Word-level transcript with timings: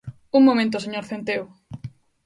Un 0.37 0.41
momento, 0.49 0.83
señor 0.85 1.05
Centeo. 1.09 1.45